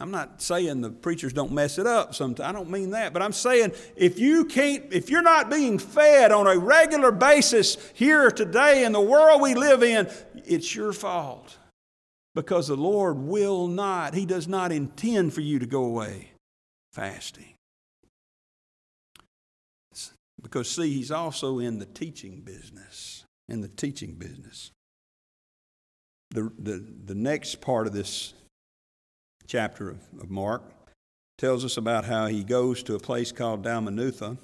[0.00, 2.48] I'm not saying the preachers don't mess it up sometimes.
[2.48, 3.12] I don't mean that.
[3.12, 7.76] But I'm saying if you can't, if you're not being fed on a regular basis
[7.94, 10.08] here today in the world we live in,
[10.44, 11.56] it's your fault.
[12.34, 16.33] Because the Lord will not, He does not intend for you to go away
[16.94, 17.54] fasting.
[20.40, 23.24] Because, see, he's also in the teaching business.
[23.48, 24.70] In the teaching business.
[26.30, 28.34] The, the, the next part of this
[29.46, 30.62] chapter of, of Mark
[31.38, 34.38] tells us about how he goes to a place called Dalmanutha.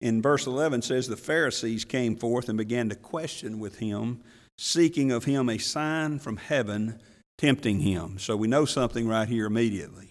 [0.00, 4.22] In verse 11 says, The Pharisees came forth and began to question with him,
[4.58, 6.98] seeking of him a sign from heaven,
[7.36, 8.18] tempting him.
[8.18, 10.09] So we know something right here immediately.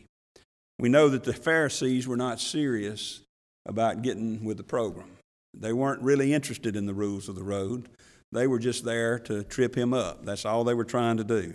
[0.80, 3.22] We know that the Pharisees were not serious
[3.66, 5.12] about getting with the program.
[5.54, 7.90] They weren't really interested in the rules of the road.
[8.32, 10.24] They were just there to trip him up.
[10.24, 11.54] That's all they were trying to do.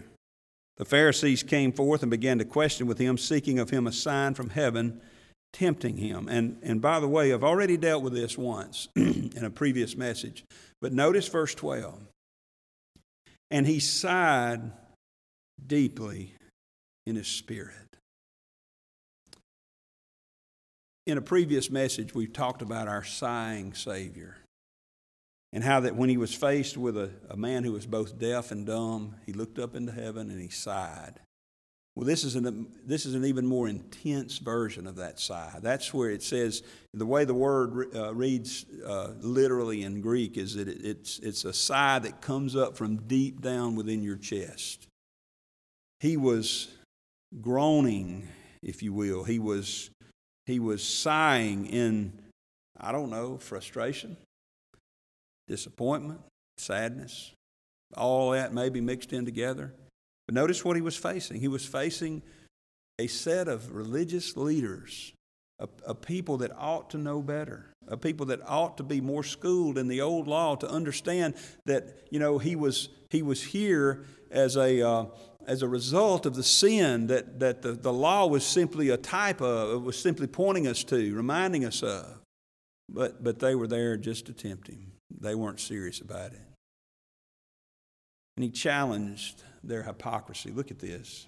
[0.76, 4.34] The Pharisees came forth and began to question with him, seeking of him a sign
[4.34, 5.00] from heaven,
[5.52, 6.28] tempting him.
[6.28, 10.44] And, and by the way, I've already dealt with this once in a previous message,
[10.80, 11.94] but notice verse 12.
[13.50, 14.72] And he sighed
[15.64, 16.34] deeply
[17.06, 17.83] in his spirit.
[21.06, 24.36] In a previous message, we've talked about our sighing Savior
[25.52, 28.50] and how that when he was faced with a, a man who was both deaf
[28.50, 31.20] and dumb, he looked up into heaven and he sighed.
[31.94, 35.60] Well, this is, an, this is an even more intense version of that sigh.
[35.62, 40.56] That's where it says, the way the word uh, reads uh, literally in Greek is
[40.56, 44.88] that it, it's, it's a sigh that comes up from deep down within your chest.
[46.00, 46.68] He was
[47.40, 48.26] groaning,
[48.60, 49.22] if you will.
[49.22, 49.90] He was,
[50.46, 52.12] he was sighing in,
[52.78, 54.16] I don't know, frustration,
[55.48, 56.20] disappointment,
[56.58, 57.32] sadness,
[57.96, 59.72] all that maybe mixed in together.
[60.26, 61.40] But notice what he was facing.
[61.40, 62.22] He was facing
[62.98, 65.12] a set of religious leaders,
[65.58, 69.22] a, a, people that ought to know better, a people that ought to be more
[69.22, 71.34] schooled in the old law to understand
[71.66, 75.06] that you know he was he was here as a uh,
[75.46, 79.40] as a result of the sin that that the, the law was simply a type
[79.40, 82.06] of, it was simply pointing us to, reminding us of.
[82.88, 84.92] But but they were there just to tempt him.
[85.20, 86.40] They weren't serious about it.
[88.36, 90.50] And he challenged their hypocrisy.
[90.50, 91.26] Look at this.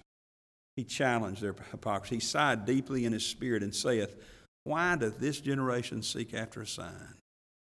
[0.75, 2.15] He challenged their hypocrisy.
[2.15, 4.15] He sighed deeply in his spirit and saith,
[4.63, 7.15] Why doth this generation seek after a sign?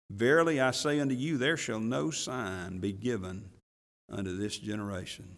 [0.10, 3.50] Verily I say unto you, there shall no sign be given
[4.10, 5.38] unto this generation.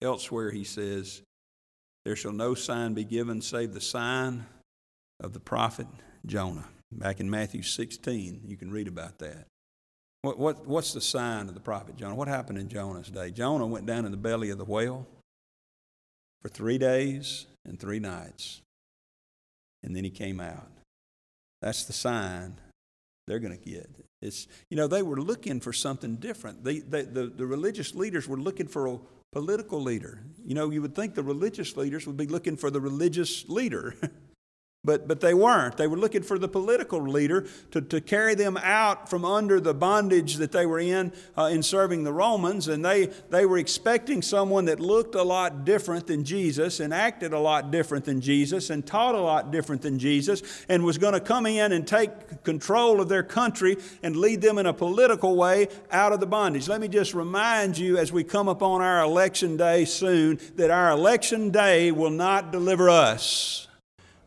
[0.00, 1.22] Elsewhere he says,
[2.04, 4.46] There shall no sign be given save the sign
[5.20, 5.86] of the prophet
[6.26, 6.68] Jonah.
[6.92, 9.46] Back in Matthew 16, you can read about that.
[10.22, 12.14] What, what, what's the sign of the prophet Jonah?
[12.14, 13.30] What happened in Jonah's day?
[13.30, 15.06] Jonah went down in the belly of the whale
[16.42, 18.62] for three days and three nights,
[19.82, 20.70] and then he came out.
[21.60, 22.56] That's the sign
[23.26, 23.88] they're going to get.
[24.22, 26.64] It's, you know, they were looking for something different.
[26.64, 28.98] They, they, the, the religious leaders were looking for a
[29.32, 30.24] political leader.
[30.44, 33.94] You know, you would think the religious leaders would be looking for the religious leader.
[34.88, 35.76] But, but they weren't.
[35.76, 39.74] They were looking for the political leader to, to carry them out from under the
[39.74, 42.68] bondage that they were in uh, in serving the Romans.
[42.68, 47.34] And they, they were expecting someone that looked a lot different than Jesus and acted
[47.34, 51.12] a lot different than Jesus and taught a lot different than Jesus and was going
[51.12, 55.36] to come in and take control of their country and lead them in a political
[55.36, 56.66] way out of the bondage.
[56.66, 60.90] Let me just remind you as we come upon our election day soon that our
[60.92, 63.67] election day will not deliver us.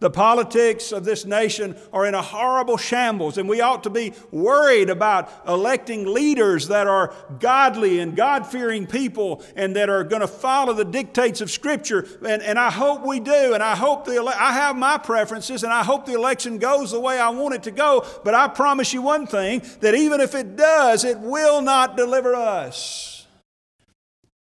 [0.02, 4.14] The politics of this nation are in a horrible shambles, and we ought to be
[4.32, 10.22] worried about electing leaders that are godly and God fearing people and that are going
[10.22, 12.08] to follow the dictates of Scripture.
[12.28, 15.64] And, and I hope we do, and I hope the ele- I have my preferences,
[15.64, 18.04] and I hope the election goes the way I want it to go.
[18.24, 22.34] But I promise you one thing that even if it does, it will not deliver
[22.34, 23.11] us.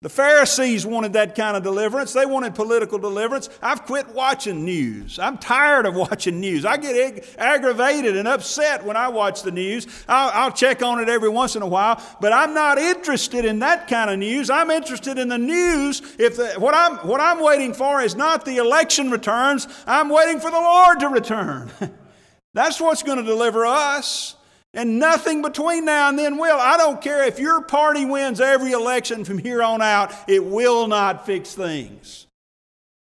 [0.03, 2.12] The Pharisees wanted that kind of deliverance.
[2.12, 3.49] They wanted political deliverance.
[3.62, 5.21] I've quit watching news.
[5.21, 6.65] I'm tired of watching news.
[6.65, 9.87] I get ag- aggravated and upset when I watch the news.
[10.09, 13.61] I'll, I'll, check on it every once in a while, but I'm not interested in
[13.61, 14.51] that kind of news.
[14.51, 16.03] I'm interested in the news.
[16.19, 20.41] If the, what, I'm, what I'm waiting for is not the election returns, I'm waiting
[20.41, 21.71] for the Lord to return.
[22.55, 24.35] That's what's going to deliver us.
[24.74, 26.56] And nothing between now and then will.
[26.58, 30.87] I don't care if your party wins every election from here on out, it will
[30.87, 32.26] not fix things.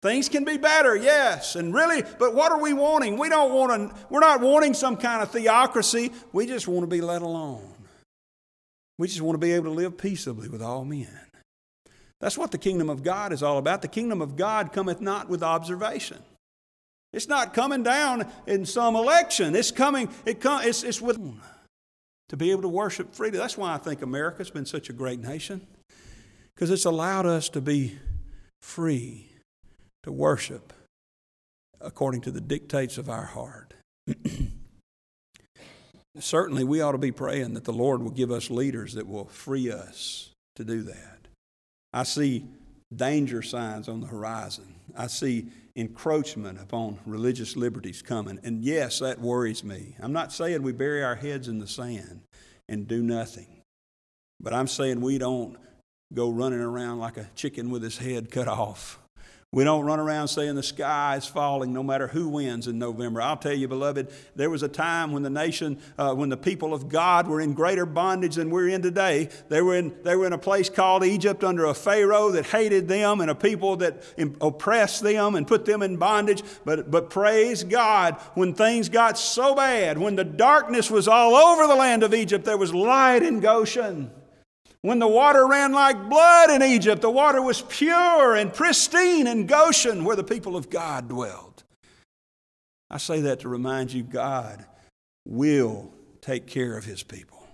[0.01, 3.17] Things can be better, yes, and really, but what are we wanting?
[3.17, 6.11] We don't want to, we're not wanting some kind of theocracy.
[6.31, 7.73] We just want to be let alone.
[8.97, 11.19] We just want to be able to live peaceably with all men.
[12.21, 13.81] That's what the kingdom of God is all about.
[13.81, 16.19] The kingdom of God cometh not with observation.
[17.11, 19.55] It's not coming down in some election.
[19.55, 21.17] It's coming, it come, it's, it's with
[22.29, 23.37] to be able to worship freely.
[23.37, 25.67] That's why I think America's been such a great nation,
[26.55, 27.97] because it's allowed us to be
[28.61, 29.29] free
[30.03, 30.73] to worship
[31.81, 33.73] according to the dictates of our heart.
[36.19, 39.25] Certainly, we ought to be praying that the Lord will give us leaders that will
[39.25, 41.27] free us to do that.
[41.93, 42.45] I see
[42.93, 44.75] danger signs on the horizon.
[44.97, 45.47] I see
[45.79, 48.39] encroachment upon religious liberties coming.
[48.43, 49.95] And yes, that worries me.
[49.99, 52.21] I'm not saying we bury our heads in the sand
[52.67, 53.61] and do nothing,
[54.39, 55.57] but I'm saying we don't
[56.13, 58.99] go running around like a chicken with his head cut off
[59.51, 63.19] we don't run around saying the sky is falling no matter who wins in November.
[63.19, 66.71] I'll tell you, beloved, there was a time when the nation, uh, when the people
[66.71, 69.29] of God were in greater bondage than we're in today.
[69.47, 72.87] They were in, they were in a place called Egypt under a Pharaoh that hated
[72.87, 74.03] them and a people that
[74.39, 76.43] oppressed them and put them in bondage.
[76.63, 81.65] But, but praise God, when things got so bad, when the darkness was all over
[81.65, 84.11] the land of Egypt, there was light in Goshen.
[84.81, 89.45] When the water ran like blood in Egypt, the water was pure and pristine in
[89.45, 91.63] Goshen, where the people of God dwelled.
[92.89, 94.65] I say that to remind you God
[95.25, 97.45] will take care of his people.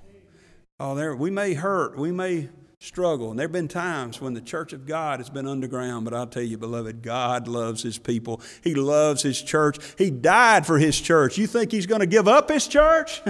[0.80, 3.32] Oh, there, we may hurt, we may struggle.
[3.32, 6.28] And there have been times when the church of God has been underground, but I'll
[6.28, 8.42] tell you, beloved, God loves his people.
[8.62, 9.80] He loves his church.
[9.98, 11.38] He died for his church.
[11.38, 13.22] You think he's going to give up his church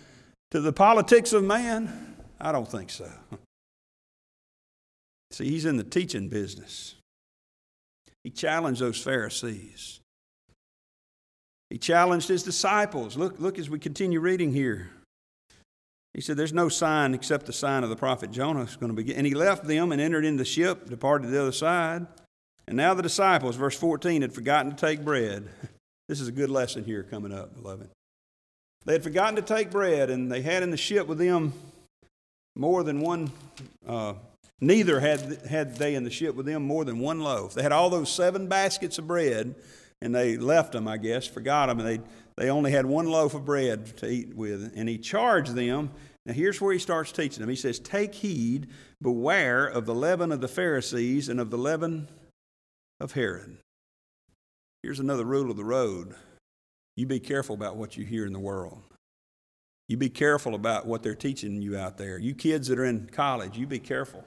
[0.50, 2.16] to the politics of man?
[2.40, 3.10] I don't think so.
[5.34, 6.94] See, he's in the teaching business.
[8.22, 9.98] He challenged those Pharisees.
[11.70, 13.16] He challenged his disciples.
[13.16, 14.90] Look, look as we continue reading here.
[16.12, 18.96] He said, There's no sign except the sign of the prophet Jonah is going to
[18.96, 19.16] begin.
[19.16, 22.06] And he left them and entered into the ship, departed to the other side.
[22.68, 25.48] And now the disciples, verse 14, had forgotten to take bread.
[26.06, 27.88] This is a good lesson here coming up, beloved.
[28.84, 31.54] They had forgotten to take bread, and they had in the ship with them
[32.54, 33.32] more than one.
[33.88, 34.12] Uh,
[34.60, 37.54] neither had, had they in the ship with them more than one loaf.
[37.54, 39.54] They had all those seven baskets of bread,
[40.00, 42.00] and they left them, I guess, forgot them, and they
[42.36, 44.72] they only had one loaf of bread to eat with.
[44.74, 45.90] And he charged them.
[46.26, 47.48] Now, here's where he starts teaching them.
[47.48, 48.68] He says, Take heed,
[49.00, 52.08] beware of the leaven of the Pharisees and of the leaven
[52.98, 53.58] of Herod.
[54.82, 56.14] Here's another rule of the road
[56.96, 58.82] you be careful about what you hear in the world.
[59.88, 62.18] You be careful about what they're teaching you out there.
[62.18, 64.24] You kids that are in college, you be careful.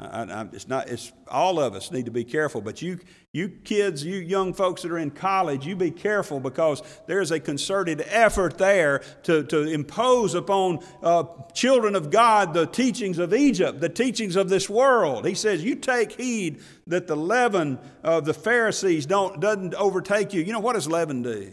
[0.00, 0.88] I, I, it's not.
[0.88, 2.60] It's all of us need to be careful.
[2.60, 3.00] But you,
[3.32, 7.40] you kids, you young folks that are in college, you be careful because there's a
[7.40, 13.80] concerted effort there to, to impose upon uh, children of God the teachings of Egypt,
[13.80, 15.26] the teachings of this world.
[15.26, 20.42] He says, "You take heed that the leaven of the Pharisees don't doesn't overtake you."
[20.42, 21.50] You know what does leaven do?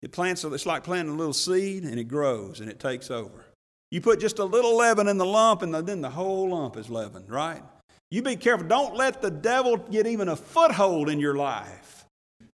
[0.00, 0.44] It plants.
[0.44, 3.46] It's like planting a little seed, and it grows and it takes over.
[3.92, 6.88] You put just a little leaven in the lump, and then the whole lump is
[6.88, 7.62] leavened, right?
[8.10, 8.66] You be careful.
[8.66, 12.06] Don't let the devil get even a foothold in your life.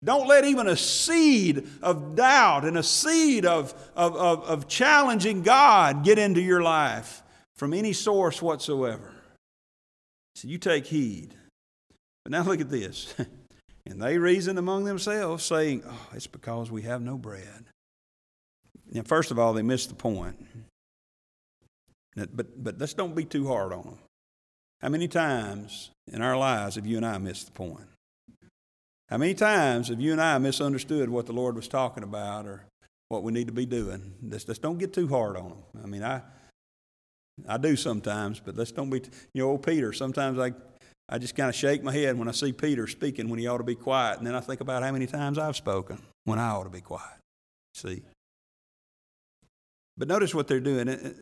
[0.04, 5.42] Don't let even a seed of doubt and a seed of, of, of, of challenging
[5.42, 7.24] God get into your life
[7.56, 9.12] from any source whatsoever.
[10.36, 11.34] So you take heed.
[12.24, 13.12] But now look at this.
[13.88, 17.66] and they reasoned among themselves, saying, Oh, it's because we have no bread.
[18.92, 20.36] Now, first of all, they missed the point.
[22.16, 23.98] But, but let's don't be too hard on them.
[24.82, 27.88] How many times in our lives have you and I missed the point?
[29.10, 32.66] How many times have you and I misunderstood what the Lord was talking about or
[33.10, 34.14] what we need to be doing?
[34.22, 35.84] Let's, let's don't get too hard on them.
[35.84, 36.22] I mean, I,
[37.48, 39.02] I do sometimes, but let's don't be,
[39.34, 40.54] you know, old Peter, sometimes I,
[41.10, 43.58] I just kind of shake my head when I see Peter speaking when he ought
[43.58, 46.50] to be quiet, and then I think about how many times I've spoken when I
[46.50, 47.20] ought to be quiet.
[47.74, 48.04] See?
[49.98, 51.16] But notice what they're doing.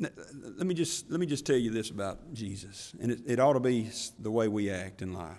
[0.00, 3.52] Let me just, let me just tell you this about Jesus, and it, it ought
[3.52, 5.36] to be the way we act in life.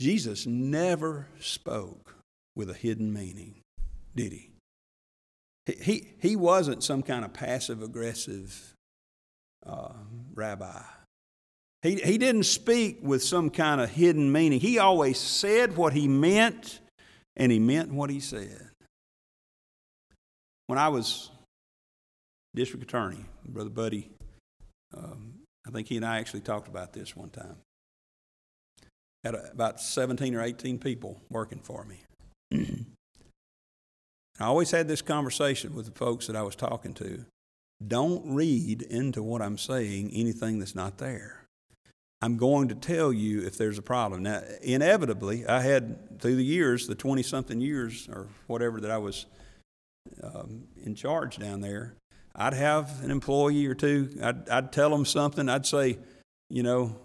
[0.00, 2.16] Jesus never spoke
[2.56, 3.60] with a hidden meaning,
[4.16, 4.50] did he?
[5.66, 8.74] He, he, he wasn't some kind of passive aggressive
[9.64, 9.92] uh,
[10.34, 10.82] rabbi.
[11.82, 14.58] He, he didn't speak with some kind of hidden meaning.
[14.58, 16.80] He always said what he meant,
[17.36, 18.68] and he meant what he said.
[20.66, 21.30] When I was
[22.54, 24.10] district attorney, Brother Buddy.
[24.96, 25.34] Um,
[25.66, 27.56] I think he and I actually talked about this one time.
[29.24, 32.02] Had a, about 17 or 18 people working for me.
[34.40, 37.26] I always had this conversation with the folks that I was talking to.
[37.86, 41.44] Don't read into what I'm saying anything that's not there.
[42.22, 44.22] I'm going to tell you if there's a problem.
[44.22, 48.98] Now, inevitably, I had through the years, the 20 something years or whatever that I
[48.98, 49.26] was
[50.22, 51.94] um, in charge down there,
[52.40, 54.08] I'd have an employee or two.
[54.22, 55.46] I'd, I'd tell them something.
[55.50, 55.98] I'd say,
[56.48, 56.96] you know,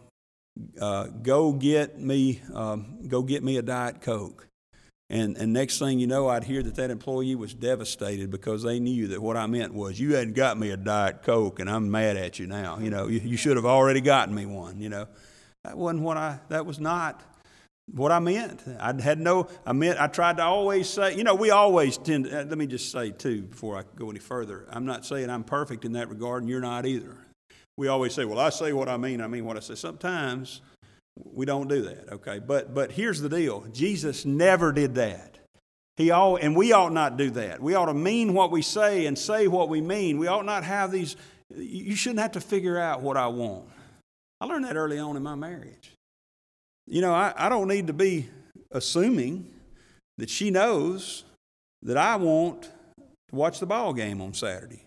[0.80, 4.48] uh, go get me, um, go get me a diet coke.
[5.10, 8.80] And, and next thing you know, I'd hear that that employee was devastated because they
[8.80, 11.92] knew that what I meant was, you hadn't got me a Diet Coke and I'm
[11.92, 12.80] mad at you now.
[12.80, 15.06] You know, you, you should have already gotten me one, you know.
[15.66, 17.22] That wasn't what I, that was not
[17.92, 18.64] what I meant.
[18.80, 22.26] I had no, I meant, I tried to always say, you know, we always tend
[22.26, 25.30] to, uh, let me just say too, before I go any further, I'm not saying
[25.30, 27.16] I'm perfect in that regard, and you're not either.
[27.78, 29.76] We always say, well, I say what I mean, I mean what I say.
[29.76, 30.62] Sometimes
[31.24, 32.40] we don't do that, okay?
[32.40, 35.38] But, but here's the deal Jesus never did that.
[35.98, 37.62] He all, and we ought not do that.
[37.62, 40.18] We ought to mean what we say and say what we mean.
[40.18, 41.16] We ought not have these,
[41.56, 43.70] you shouldn't have to figure out what I want.
[44.42, 45.95] I learned that early on in my marriage.
[46.88, 48.28] You know, I, I don't need to be
[48.72, 49.52] assuming
[50.18, 51.24] that she knows
[51.82, 54.84] that I want to watch the ball game on Saturday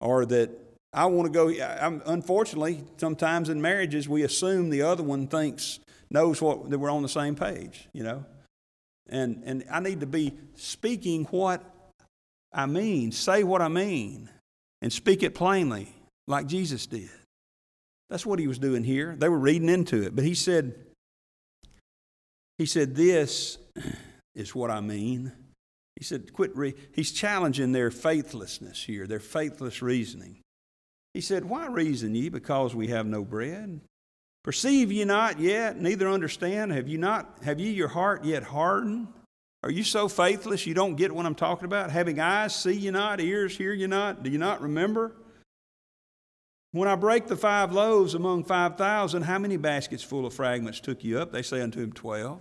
[0.00, 0.50] or that
[0.92, 1.48] I want to go.
[1.64, 5.80] I'm, unfortunately, sometimes in marriages, we assume the other one thinks,
[6.10, 8.24] knows what, that we're on the same page, you know.
[9.08, 11.62] And, and I need to be speaking what
[12.52, 14.28] I mean, say what I mean.
[14.82, 15.88] and speak it plainly,
[16.26, 17.08] like Jesus did.
[18.10, 19.14] That's what he was doing here.
[19.16, 20.74] They were reading into it, but he said,
[22.62, 23.58] he said, This
[24.36, 25.32] is what I mean.
[25.96, 26.76] He said, Quit re-.
[26.94, 30.38] He's challenging their faithlessness here, their faithless reasoning.
[31.12, 33.80] He said, Why reason ye because we have no bread?
[34.44, 36.70] Perceive ye not yet, neither understand?
[36.70, 39.08] Have you not have ye your heart yet hardened?
[39.64, 41.90] Are you so faithless you don't get what I'm talking about?
[41.90, 44.22] Having eyes, see you not, ears, hear you not?
[44.22, 45.16] Do you not remember?
[46.70, 50.78] When I break the five loaves among five thousand, how many baskets full of fragments
[50.78, 51.32] took you up?
[51.32, 52.40] They say unto him, Twelve.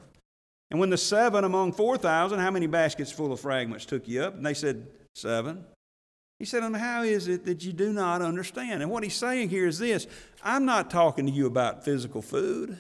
[0.72, 4.24] And when the seven among four thousand, how many baskets full of fragments took you
[4.24, 4.36] up?
[4.36, 5.65] And they said, Seven.
[6.39, 8.82] He said, And how is it that you do not understand?
[8.82, 10.07] And what he's saying here is this
[10.43, 12.80] I'm not talking to you about physical food.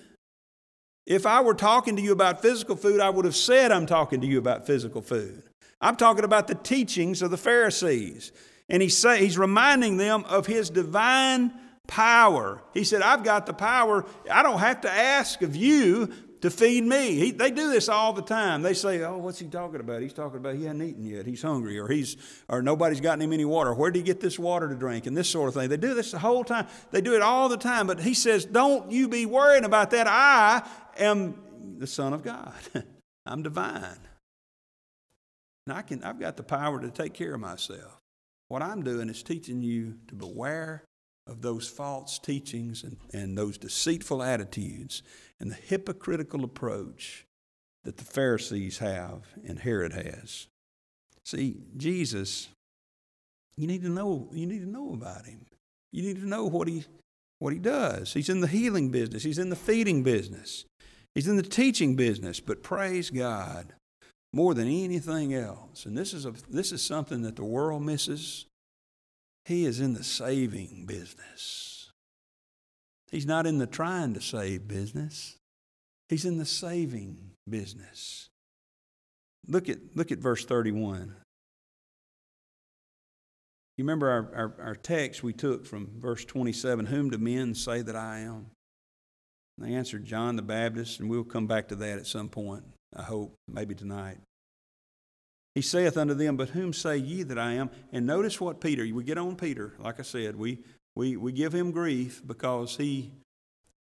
[1.05, 4.21] If I were talking to you about physical food, I would have said I'm talking
[4.21, 5.43] to you about physical food.
[5.81, 8.31] I'm talking about the teachings of the Pharisees.
[8.69, 11.51] And he's, say, he's reminding them of his divine
[11.87, 12.61] power.
[12.73, 14.05] He said, I've got the power.
[14.31, 17.15] I don't have to ask of you to feed me.
[17.15, 18.61] He, they do this all the time.
[18.61, 20.01] They say, "Oh, what's he talking about?
[20.01, 21.25] He's talking about he hasn't eaten yet.
[21.25, 22.17] He's hungry, or he's
[22.49, 23.73] or nobody's gotten him any water.
[23.73, 25.69] Where did he get this water to drink?" And this sort of thing.
[25.69, 26.67] They do this the whole time.
[26.91, 27.87] They do it all the time.
[27.87, 30.07] But he says, "Don't you be worrying about that.
[30.07, 30.67] I
[30.97, 31.35] am
[31.77, 32.53] the Son of God.
[33.25, 33.99] I'm divine,
[35.67, 36.03] and I can.
[36.03, 37.99] I've got the power to take care of myself.
[38.47, 40.83] What I'm doing is teaching you to beware."
[41.31, 45.01] Of those false teachings and, and those deceitful attitudes
[45.39, 47.25] and the hypocritical approach
[47.85, 50.47] that the Pharisees have and Herod has.
[51.23, 52.49] See, Jesus,
[53.55, 55.45] you need to know, you need to know about him.
[55.93, 56.83] You need to know what he
[57.39, 58.13] what he does.
[58.13, 60.65] He's in the healing business, he's in the feeding business,
[61.15, 63.73] he's in the teaching business, but praise God
[64.33, 65.85] more than anything else.
[65.85, 68.45] And this is a this is something that the world misses.
[69.45, 71.91] He is in the saving business.
[73.11, 75.37] He's not in the trying to save business.
[76.09, 78.29] He's in the saving business.
[79.47, 81.15] Look at, look at verse 31.
[83.77, 87.81] You remember our, our, our, text we took from verse 27 Whom do men say
[87.81, 88.51] that I am?
[89.57, 92.63] And they answered John the Baptist, and we'll come back to that at some point,
[92.95, 94.17] I hope, maybe tonight.
[95.55, 97.69] He saith unto them, But whom say ye that I am?
[97.91, 100.59] And notice what Peter, we get on Peter, like I said, we,
[100.95, 103.11] we, we give him grief because he,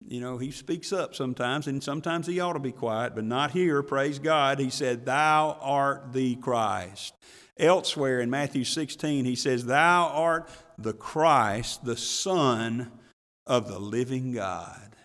[0.07, 3.51] you know, he speaks up sometimes, and sometimes he ought to be quiet, but not
[3.51, 4.59] here, praise God.
[4.59, 7.13] He said, Thou art the Christ.
[7.57, 10.49] Elsewhere in Matthew 16, he says, Thou art
[10.79, 12.91] the Christ, the Son
[13.45, 14.95] of the living God.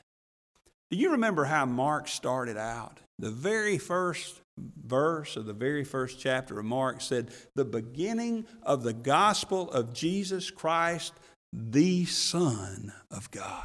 [0.91, 3.01] Do you remember how Mark started out?
[3.19, 8.83] The very first verse of the very first chapter of Mark said, The beginning of
[8.83, 11.15] the gospel of Jesus Christ,
[11.53, 13.63] the Son of God.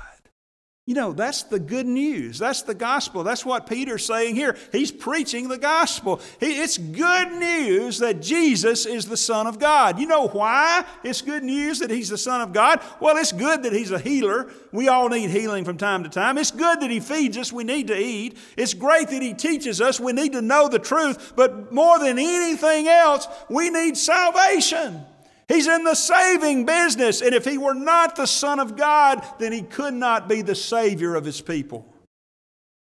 [0.92, 2.38] You know, that's the good news.
[2.38, 3.24] That's the gospel.
[3.24, 4.58] That's what Peter's saying here.
[4.74, 6.20] He's preaching the gospel.
[6.42, 10.00] It's good news that Jesus is the Son of God.
[10.00, 12.82] You know why it's good news that He's the Son of God?
[13.00, 14.52] Well, it's good that He's a healer.
[14.74, 16.38] We all need healing from time to time.
[16.38, 17.54] It's good that He feeds us.
[17.54, 18.38] We need to eat.
[18.58, 19.98] It's great that He teaches us.
[19.98, 21.38] We need to know the truth.
[21.38, 25.06] But more than anything else, we need salvation.
[25.52, 27.22] He's in the saving business.
[27.22, 30.56] And if he were not the Son of God, then he could not be the
[30.56, 31.86] Savior of his people.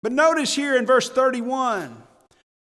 [0.02, 2.02] But notice here in verse 31,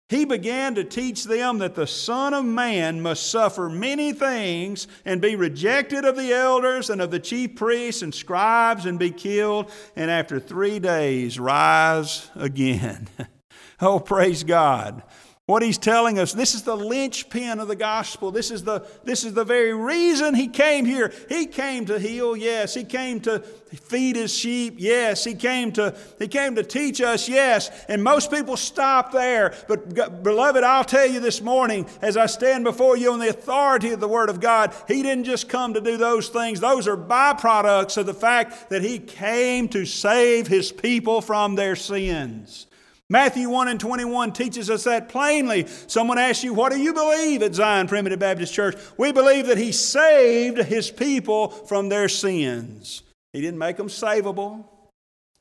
[0.08, 5.20] he began to teach them that the Son of Man must suffer many things and
[5.20, 9.70] be rejected of the elders and of the chief priests and scribes and be killed,
[9.94, 13.08] and after three days rise again.
[13.80, 15.04] oh, praise God.
[15.46, 18.30] What he's telling us, this is the linchpin of the gospel.
[18.30, 21.12] This is the, this is the very reason he came here.
[21.28, 22.74] He came to heal, yes.
[22.74, 25.24] He came to feed his sheep, yes.
[25.24, 27.70] He came to, he came to teach us, yes.
[27.88, 29.52] And most people stop there.
[29.66, 33.90] But, beloved, I'll tell you this morning, as I stand before you on the authority
[33.90, 36.60] of the Word of God, he didn't just come to do those things.
[36.60, 41.74] Those are byproducts of the fact that he came to save his people from their
[41.74, 42.68] sins.
[43.10, 45.66] Matthew 1 and 21 teaches us that plainly.
[45.86, 48.76] Someone asks you, What do you believe at Zion Primitive Baptist Church?
[48.96, 53.02] We believe that He saved His people from their sins.
[53.32, 54.64] He didn't make them savable,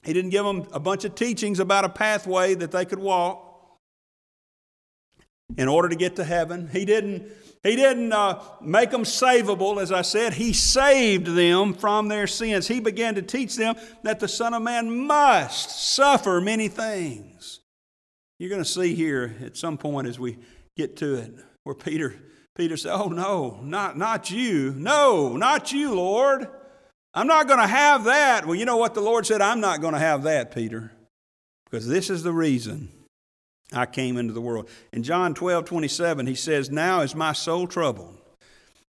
[0.03, 3.47] He didn't give them a bunch of teachings about a pathway that they could walk
[5.57, 6.69] in order to get to heaven.
[6.71, 7.23] He didn't,
[7.63, 10.33] he didn't uh, make them savable, as I said.
[10.33, 12.67] He saved them from their sins.
[12.67, 17.30] He began to teach them that the Son of Man must suffer many things.
[18.41, 20.39] You're going to see here at some point as we
[20.75, 21.31] get to it
[21.61, 22.15] where Peter
[22.55, 24.73] Peter said, Oh, no, not, not you.
[24.75, 26.47] No, not you, Lord.
[27.13, 28.47] I'm not going to have that.
[28.47, 29.41] Well, you know what the Lord said?
[29.41, 30.91] I'm not going to have that, Peter,
[31.65, 32.89] because this is the reason
[33.71, 34.69] I came into the world.
[34.91, 38.17] In John 12, 27, he says, Now is my soul troubled.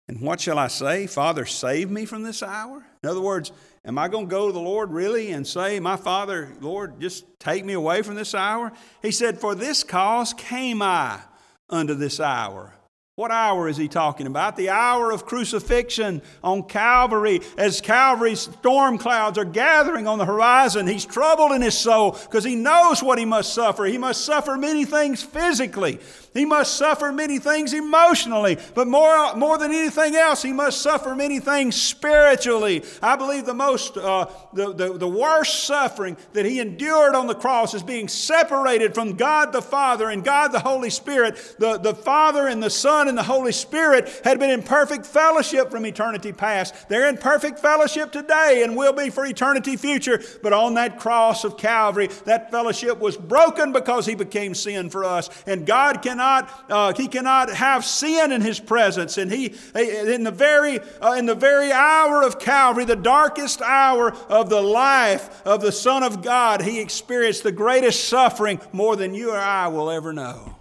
[0.07, 1.07] And what shall I say?
[1.07, 2.85] Father, save me from this hour?
[3.01, 3.51] In other words,
[3.85, 7.25] am I going to go to the Lord really and say, My Father, Lord, just
[7.39, 8.71] take me away from this hour?
[9.01, 11.21] He said, For this cause came I
[11.69, 12.73] unto this hour.
[13.15, 14.55] What hour is he talking about?
[14.55, 17.41] The hour of crucifixion on Calvary.
[17.57, 22.45] As Calvary's storm clouds are gathering on the horizon, he's troubled in his soul because
[22.45, 23.83] he knows what he must suffer.
[23.83, 25.99] He must suffer many things physically,
[26.33, 31.13] he must suffer many things emotionally, but more, more than anything else, he must suffer
[31.13, 32.83] many things spiritually.
[33.01, 37.35] I believe the most, uh, the, the, the worst suffering that he endured on the
[37.35, 41.55] cross is being separated from God the Father and God the Holy Spirit.
[41.59, 45.69] The, the Father and the Son and the Holy Spirit had been in perfect fellowship
[45.69, 46.87] from eternity past.
[46.87, 50.23] They're in perfect fellowship today and will be for eternity future.
[50.41, 55.03] But on that cross of Calvary, that fellowship was broken because he became sin for
[55.03, 55.29] us.
[55.45, 59.17] And God cannot cannot, uh, he cannot have sin in his presence.
[59.17, 64.11] And he, in the very, uh, in the very hour of Calvary, the darkest hour
[64.29, 69.13] of the life of the Son of God, he experienced the greatest suffering more than
[69.13, 70.57] you or I will ever know.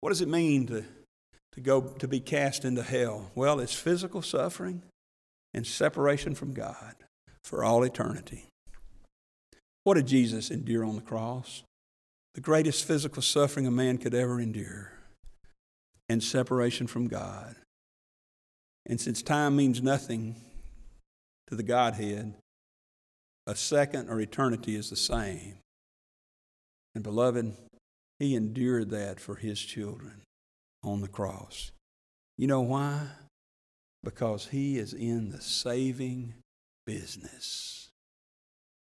[0.00, 0.84] What does it mean to,
[1.52, 3.30] to go to be cast into hell?
[3.34, 4.82] Well, it's physical suffering
[5.54, 6.94] and separation from God
[7.42, 8.48] for all eternity.
[9.84, 11.64] What did Jesus endure on the cross?
[12.34, 14.92] The greatest physical suffering a man could ever endure,
[16.08, 17.56] and separation from God.
[18.86, 20.36] And since time means nothing
[21.48, 22.34] to the Godhead,
[23.46, 25.58] a second or eternity is the same.
[26.94, 27.54] And beloved,
[28.18, 30.22] he endured that for his children
[30.82, 31.72] on the cross.
[32.38, 33.08] You know why?
[34.02, 36.34] Because he is in the saving
[36.86, 37.90] business.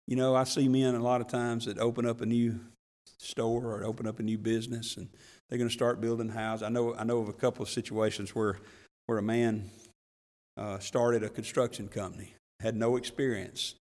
[0.07, 2.61] You know, I see men a lot of times that open up a new
[3.23, 5.09] store or open up a new business and
[5.49, 6.62] they're going to start building houses.
[6.62, 8.59] I know, I know of a couple of situations where,
[9.07, 9.70] where a man
[10.57, 13.75] uh, started a construction company, had no experience,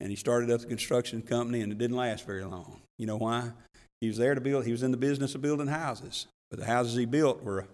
[0.00, 2.80] and he started up the construction company and it didn't last very long.
[2.98, 3.52] You know why?
[4.00, 6.66] He was there to build, he was in the business of building houses, but the
[6.66, 7.66] houses he built were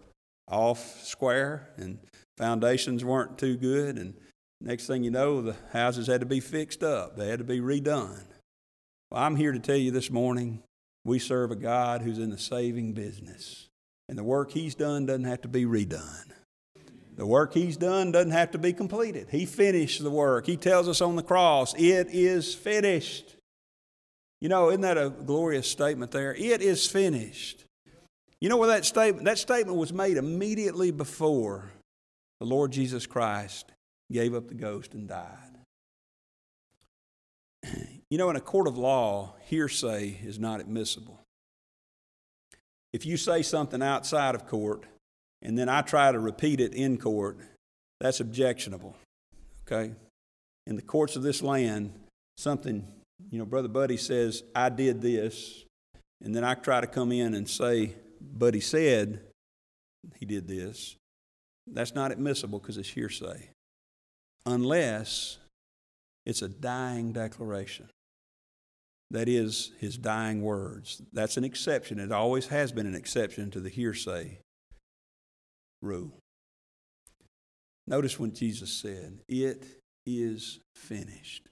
[0.49, 1.99] off square and
[2.37, 3.97] foundations weren't too good.
[3.97, 4.15] And
[4.61, 7.61] next thing you know, the houses had to be fixed up, they had to be
[7.61, 8.25] redone.
[9.11, 10.63] Well, I'm here to tell you this morning
[11.07, 13.69] we serve a God who's in the saving business.
[14.09, 16.31] And the work He's done doesn't have to be redone.
[17.17, 19.29] The work He's done doesn't have to be completed.
[19.31, 20.47] He finished the work.
[20.47, 23.37] He tells us on the cross, it is finished.
[24.41, 26.35] You know, isn't that a glorious statement there?
[26.35, 27.65] It is finished.
[28.41, 31.73] You know what that statement that statement was made immediately before
[32.39, 33.73] the Lord Jesus Christ
[34.13, 35.56] gave up the ghost and died.
[38.11, 41.21] You know, in a court of law, hearsay is not admissible.
[42.93, 44.85] If you say something outside of court
[45.43, 47.39] and then I try to repeat it in court,
[48.01, 48.97] that's objectionable.
[49.67, 49.93] Okay?
[50.67, 51.93] In the courts of this land,
[52.37, 52.87] something,
[53.31, 55.65] you know, Brother Buddy says, I did this,
[56.23, 59.21] and then I try to come in and say, Buddy said
[60.19, 60.97] he did this.
[61.67, 63.51] That's not admissible because it's hearsay.
[64.45, 65.39] Unless
[66.25, 67.89] it's a dying declaration.
[69.11, 71.01] That is his dying words.
[71.13, 72.01] That's an exception.
[72.01, 74.41] It always has been an exception to the hearsay
[75.81, 76.19] rule.
[77.87, 79.65] Notice when Jesus said, It
[80.05, 81.49] is finished.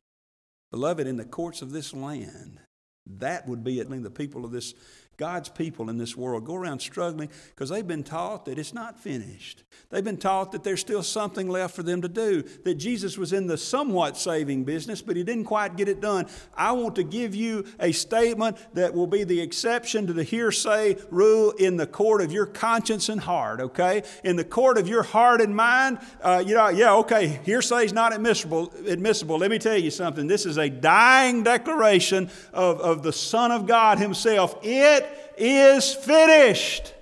[0.72, 2.58] Beloved, in the courts of this land,
[3.06, 4.74] that would be, mean, the people of this
[5.16, 8.98] God's people in this world go around struggling because they've been taught that it's not
[8.98, 9.62] finished.
[9.90, 13.32] They've been taught that there's still something left for them to do, that Jesus was
[13.32, 16.26] in the somewhat saving business, but he didn't quite get it done.
[16.56, 20.96] I want to give you a statement that will be the exception to the hearsay
[21.10, 24.02] rule in the court of your conscience and heart, okay?
[24.24, 27.92] In the court of your heart and mind, uh, you know, yeah, okay, hearsay is
[27.92, 29.38] not admissible, admissible.
[29.38, 30.26] Let me tell you something.
[30.26, 34.58] This is a dying declaration of, of the Son of God Himself.
[34.62, 35.03] It
[35.36, 36.94] is finished.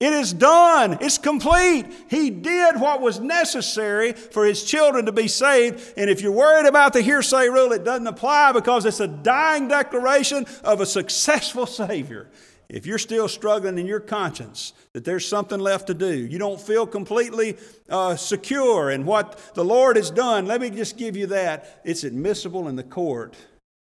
[0.00, 0.98] It is done.
[1.00, 1.86] It's complete.
[2.08, 5.94] He did what was necessary for his children to be saved.
[5.96, 9.66] And if you're worried about the hearsay rule, it doesn't apply because it's a dying
[9.66, 12.30] declaration of a successful Savior.
[12.68, 16.60] If you're still struggling in your conscience that there's something left to do, you don't
[16.60, 17.56] feel completely
[17.88, 21.80] uh, secure in what the Lord has done, let me just give you that.
[21.84, 23.34] It's admissible in the court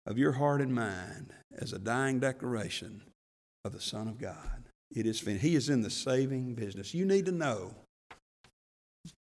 [0.07, 3.03] of your heart and mind as a dying declaration
[3.63, 4.63] of the Son of God.
[4.93, 5.43] It is finished.
[5.43, 6.93] He is in the saving business.
[6.93, 7.73] You need to know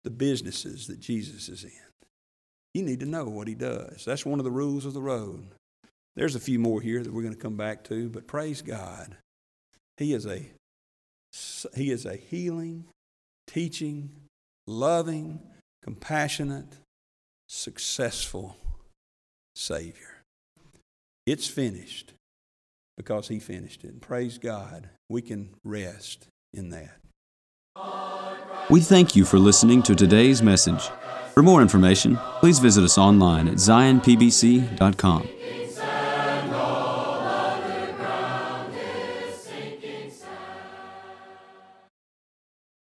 [0.05, 1.71] the businesses that Jesus is in.
[2.75, 4.05] You need to know what he does.
[4.05, 5.49] That's one of the rules of the road.
[6.15, 9.17] There's a few more here that we're going to come back to, but praise God.
[9.97, 10.47] He is a
[11.75, 12.85] he is a healing,
[13.47, 14.11] teaching,
[14.67, 15.41] loving,
[15.83, 16.79] compassionate,
[17.49, 18.57] successful
[19.55, 20.23] Savior.
[21.27, 22.13] It's finished
[22.99, 24.03] because He finished it.
[24.03, 26.97] Praise God, we can rest in that.
[28.69, 30.91] We thank you for listening to today's message.
[31.33, 35.29] For more information, please visit us online at zionpbc.com.